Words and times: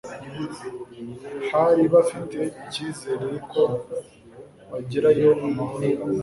bari 1.51 1.83
bafite 1.95 2.39
icyizere 2.61 3.27
ko 3.51 3.63
bagerayo 4.71 5.29
amahoro, 5.47 5.85